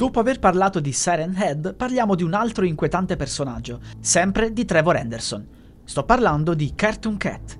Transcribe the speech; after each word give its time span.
Dopo 0.00 0.18
aver 0.18 0.38
parlato 0.38 0.80
di 0.80 0.94
Siren 0.94 1.34
Head, 1.36 1.74
parliamo 1.74 2.14
di 2.14 2.22
un 2.22 2.32
altro 2.32 2.64
inquietante 2.64 3.16
personaggio, 3.16 3.80
sempre 4.00 4.50
di 4.50 4.64
Trevor 4.64 4.96
Anderson. 4.96 5.46
Sto 5.84 6.04
parlando 6.04 6.54
di 6.54 6.72
Cartoon 6.74 7.18
Cat. 7.18 7.58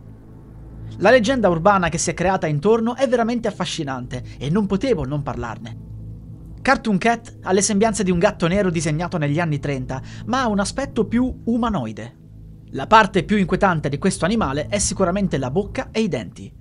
La 1.01 1.11
leggenda 1.11 1.51
urbana 1.51 1.91
che 1.91 1.99
si 1.99 2.09
è 2.09 2.15
creata 2.15 2.47
intorno 2.47 2.97
è 2.97 3.07
veramente 3.07 3.47
affascinante 3.47 4.25
e 4.39 4.49
non 4.49 4.65
potevo 4.65 5.05
non 5.05 5.23
parlarne. 5.23 5.77
Cartoon 6.63 6.97
Cat 6.97 7.41
ha 7.43 7.53
le 7.53 7.61
sembianze 7.61 8.05
di 8.05 8.11
un 8.11 8.19
gatto 8.19 8.47
nero 8.47 8.71
disegnato 8.71 9.19
negli 9.19 9.39
anni 9.39 9.59
30, 9.59 10.03
ma 10.25 10.41
ha 10.41 10.49
un 10.49 10.61
aspetto 10.61 11.05
più 11.05 11.43
umanoide. 11.45 12.17
La 12.71 12.87
parte 12.87 13.23
più 13.25 13.37
inquietante 13.37 13.91
di 13.91 13.99
questo 13.99 14.25
animale 14.25 14.67
è 14.69 14.79
sicuramente 14.79 15.37
la 15.37 15.51
bocca 15.51 15.91
e 15.91 16.01
i 16.01 16.09
denti. 16.09 16.60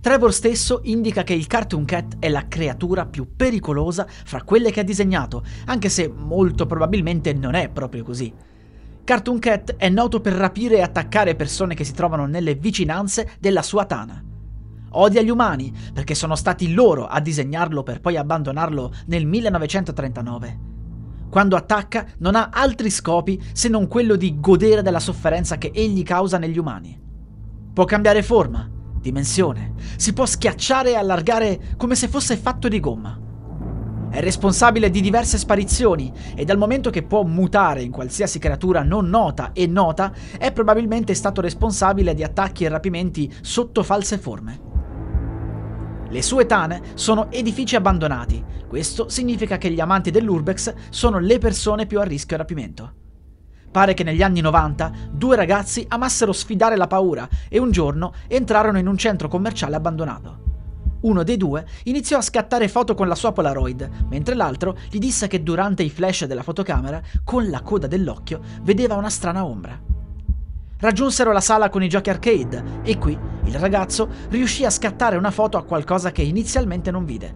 Trevor 0.00 0.32
stesso 0.32 0.80
indica 0.84 1.24
che 1.24 1.34
il 1.34 1.46
Cartoon 1.46 1.84
Cat 1.84 2.16
è 2.20 2.30
la 2.30 2.48
creatura 2.48 3.04
più 3.04 3.36
pericolosa 3.36 4.06
fra 4.08 4.42
quelle 4.42 4.70
che 4.70 4.80
ha 4.80 4.82
disegnato, 4.82 5.44
anche 5.66 5.90
se 5.90 6.08
molto 6.08 6.64
probabilmente 6.64 7.34
non 7.34 7.52
è 7.52 7.68
proprio 7.68 8.02
così. 8.02 8.32
Cartoon 9.04 9.38
Cat 9.38 9.76
è 9.76 9.90
noto 9.90 10.22
per 10.22 10.32
rapire 10.32 10.76
e 10.76 10.80
attaccare 10.80 11.34
persone 11.34 11.74
che 11.74 11.84
si 11.84 11.92
trovano 11.92 12.24
nelle 12.24 12.54
vicinanze 12.54 13.32
della 13.38 13.60
sua 13.60 13.84
tana. 13.84 14.24
Odia 14.92 15.20
gli 15.20 15.28
umani 15.28 15.70
perché 15.92 16.14
sono 16.14 16.34
stati 16.34 16.72
loro 16.72 17.04
a 17.06 17.20
disegnarlo 17.20 17.82
per 17.82 18.00
poi 18.00 18.16
abbandonarlo 18.16 18.94
nel 19.06 19.26
1939. 19.26 20.58
Quando 21.28 21.56
attacca 21.56 22.06
non 22.18 22.36
ha 22.36 22.48
altri 22.50 22.88
scopi 22.88 23.38
se 23.52 23.68
non 23.68 23.86
quello 23.86 24.16
di 24.16 24.40
godere 24.40 24.80
della 24.80 24.98
sofferenza 24.98 25.58
che 25.58 25.70
egli 25.74 26.02
causa 26.04 26.38
negli 26.38 26.58
umani. 26.58 26.98
Può 27.72 27.84
cambiare 27.84 28.22
forma, 28.22 28.78
dimensione. 29.00 29.74
Si 29.96 30.12
può 30.12 30.26
schiacciare 30.26 30.90
e 30.90 30.96
allargare 30.96 31.60
come 31.76 31.94
se 31.94 32.08
fosse 32.08 32.36
fatto 32.36 32.68
di 32.68 32.80
gomma. 32.80 33.18
È 34.10 34.20
responsabile 34.20 34.90
di 34.90 35.00
diverse 35.00 35.38
sparizioni 35.38 36.12
e 36.34 36.44
dal 36.44 36.58
momento 36.58 36.90
che 36.90 37.04
può 37.04 37.22
mutare 37.22 37.82
in 37.82 37.92
qualsiasi 37.92 38.40
creatura 38.40 38.82
non 38.82 39.08
nota 39.08 39.52
e 39.52 39.68
nota, 39.68 40.12
è 40.36 40.50
probabilmente 40.52 41.14
stato 41.14 41.40
responsabile 41.40 42.12
di 42.12 42.24
attacchi 42.24 42.64
e 42.64 42.68
rapimenti 42.68 43.32
sotto 43.40 43.84
false 43.84 44.18
forme. 44.18 44.60
Le 46.08 46.22
sue 46.22 46.46
tane 46.46 46.82
sono 46.94 47.30
edifici 47.30 47.76
abbandonati. 47.76 48.44
Questo 48.66 49.08
significa 49.08 49.58
che 49.58 49.70
gli 49.70 49.78
amanti 49.78 50.10
dell'Urbex 50.10 50.74
sono 50.90 51.20
le 51.20 51.38
persone 51.38 51.86
più 51.86 52.00
a 52.00 52.04
rischio 52.04 52.36
rapimento. 52.36 52.99
Pare 53.70 53.94
che 53.94 54.02
negli 54.02 54.22
anni 54.22 54.40
90 54.40 54.92
due 55.12 55.36
ragazzi 55.36 55.84
amassero 55.88 56.32
sfidare 56.32 56.76
la 56.76 56.88
paura 56.88 57.28
e 57.48 57.60
un 57.60 57.70
giorno 57.70 58.12
entrarono 58.26 58.78
in 58.78 58.88
un 58.88 58.96
centro 58.96 59.28
commerciale 59.28 59.76
abbandonato. 59.76 60.48
Uno 61.02 61.22
dei 61.22 61.36
due 61.36 61.64
iniziò 61.84 62.18
a 62.18 62.22
scattare 62.22 62.66
foto 62.66 62.94
con 62.94 63.06
la 63.06 63.14
sua 63.14 63.30
Polaroid, 63.30 63.88
mentre 64.08 64.34
l'altro 64.34 64.76
gli 64.90 64.98
disse 64.98 65.28
che 65.28 65.44
durante 65.44 65.84
i 65.84 65.88
flash 65.88 66.24
della 66.24 66.42
fotocamera, 66.42 67.00
con 67.22 67.48
la 67.48 67.62
coda 67.62 67.86
dell'occhio, 67.86 68.40
vedeva 68.62 68.96
una 68.96 69.08
strana 69.08 69.44
ombra. 69.44 69.80
Raggiunsero 70.78 71.30
la 71.30 71.40
sala 71.40 71.68
con 71.68 71.84
i 71.84 71.88
giochi 71.88 72.10
arcade 72.10 72.80
e 72.82 72.98
qui 72.98 73.16
il 73.44 73.54
ragazzo 73.54 74.08
riuscì 74.30 74.64
a 74.64 74.70
scattare 74.70 75.16
una 75.16 75.30
foto 75.30 75.56
a 75.56 75.64
qualcosa 75.64 76.10
che 76.10 76.22
inizialmente 76.22 76.90
non 76.90 77.04
vide. 77.04 77.34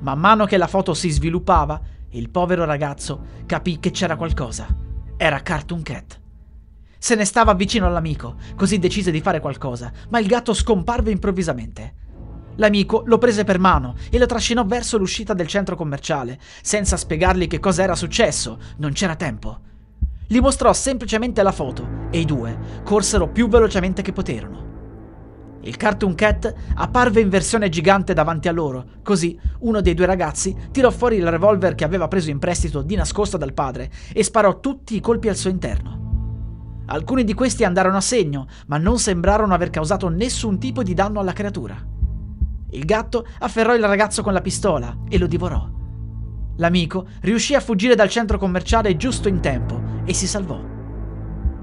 Man 0.00 0.18
mano 0.18 0.46
che 0.46 0.56
la 0.56 0.66
foto 0.66 0.94
si 0.94 1.10
sviluppava, 1.10 1.80
il 2.10 2.28
povero 2.28 2.64
ragazzo 2.64 3.42
capì 3.46 3.78
che 3.78 3.92
c'era 3.92 4.16
qualcosa 4.16 4.82
era 5.16 5.40
Cartoon 5.42 5.82
Cat. 5.82 6.20
Se 6.98 7.14
ne 7.14 7.24
stava 7.24 7.54
vicino 7.54 7.86
all'amico, 7.86 8.36
così 8.56 8.78
decise 8.78 9.10
di 9.10 9.20
fare 9.20 9.40
qualcosa, 9.40 9.92
ma 10.08 10.18
il 10.18 10.26
gatto 10.26 10.54
scomparve 10.54 11.10
improvvisamente. 11.10 11.94
L'amico 12.56 13.02
lo 13.06 13.18
prese 13.18 13.44
per 13.44 13.58
mano 13.58 13.94
e 14.10 14.18
lo 14.18 14.26
trascinò 14.26 14.64
verso 14.64 14.96
l'uscita 14.96 15.34
del 15.34 15.46
centro 15.46 15.76
commerciale, 15.76 16.38
senza 16.62 16.96
spiegargli 16.96 17.46
che 17.46 17.60
cosa 17.60 17.82
era 17.82 17.94
successo, 17.94 18.58
non 18.78 18.92
c'era 18.92 19.16
tempo. 19.16 19.60
Gli 20.26 20.38
mostrò 20.38 20.72
semplicemente 20.72 21.42
la 21.42 21.52
foto 21.52 22.08
e 22.10 22.20
i 22.20 22.24
due 22.24 22.82
corsero 22.84 23.28
più 23.28 23.48
velocemente 23.48 24.02
che 24.02 24.12
poterono. 24.12 24.73
Il 25.66 25.78
Cartoon 25.78 26.14
Cat 26.14 26.52
apparve 26.74 27.22
in 27.22 27.30
versione 27.30 27.70
gigante 27.70 28.12
davanti 28.12 28.48
a 28.48 28.52
loro, 28.52 28.84
così 29.02 29.38
uno 29.60 29.80
dei 29.80 29.94
due 29.94 30.04
ragazzi 30.04 30.54
tirò 30.70 30.90
fuori 30.90 31.16
il 31.16 31.30
revolver 31.30 31.74
che 31.74 31.84
aveva 31.84 32.06
preso 32.06 32.28
in 32.28 32.38
prestito 32.38 32.82
di 32.82 32.96
nascosto 32.96 33.38
dal 33.38 33.54
padre 33.54 33.90
e 34.12 34.22
sparò 34.22 34.60
tutti 34.60 34.94
i 34.94 35.00
colpi 35.00 35.30
al 35.30 35.36
suo 35.36 35.48
interno. 35.48 36.82
Alcuni 36.86 37.24
di 37.24 37.32
questi 37.32 37.64
andarono 37.64 37.96
a 37.96 38.02
segno, 38.02 38.46
ma 38.66 38.76
non 38.76 38.98
sembrarono 38.98 39.54
aver 39.54 39.70
causato 39.70 40.08
nessun 40.08 40.58
tipo 40.58 40.82
di 40.82 40.92
danno 40.92 41.18
alla 41.18 41.32
creatura. 41.32 41.74
Il 42.72 42.84
gatto 42.84 43.26
afferrò 43.38 43.74
il 43.74 43.86
ragazzo 43.86 44.22
con 44.22 44.34
la 44.34 44.42
pistola 44.42 44.94
e 45.08 45.16
lo 45.16 45.26
divorò. 45.26 45.66
L'amico 46.56 47.06
riuscì 47.22 47.54
a 47.54 47.60
fuggire 47.60 47.94
dal 47.94 48.10
centro 48.10 48.36
commerciale 48.36 48.96
giusto 48.96 49.28
in 49.28 49.40
tempo 49.40 49.80
e 50.04 50.12
si 50.12 50.26
salvò. 50.26 50.60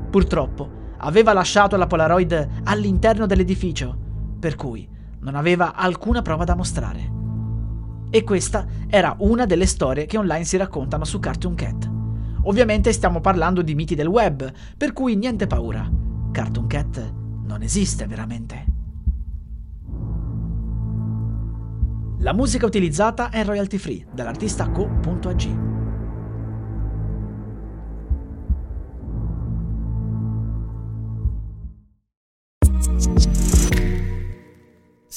Purtroppo, 0.09 0.79
aveva 1.01 1.33
lasciato 1.33 1.75
la 1.75 1.87
Polaroid 1.87 2.61
all'interno 2.63 3.25
dell'edificio, 3.25 3.95
per 4.39 4.55
cui 4.55 4.87
non 5.19 5.35
aveva 5.35 5.75
alcuna 5.75 6.21
prova 6.21 6.43
da 6.43 6.55
mostrare. 6.55 7.19
E 8.09 8.23
questa 8.23 8.65
era 8.87 9.15
una 9.19 9.45
delle 9.45 9.65
storie 9.65 10.05
che 10.05 10.17
online 10.17 10.43
si 10.43 10.57
raccontano 10.57 11.05
su 11.05 11.19
Cartoon 11.19 11.55
Cat. 11.55 11.89
Ovviamente 12.43 12.91
stiamo 12.91 13.21
parlando 13.21 13.61
di 13.61 13.75
miti 13.75 13.95
del 13.95 14.07
web, 14.07 14.51
per 14.75 14.93
cui 14.93 15.15
niente 15.15 15.47
paura. 15.47 15.89
Cartoon 16.31 16.67
Cat 16.67 17.13
non 17.45 17.61
esiste 17.61 18.07
veramente. 18.07 18.65
La 22.19 22.33
musica 22.33 22.65
utilizzata 22.65 23.29
è 23.29 23.43
royalty 23.43 23.77
free 23.77 24.05
dall'artista 24.13 24.69
co.ag. 24.69 25.70